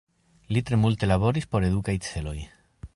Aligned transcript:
Li 0.55 0.63
tre 0.69 0.79
multe 0.85 1.11
laboris 1.11 1.47
por 1.53 1.69
edukaj 1.69 1.99
celoj. 2.11 2.39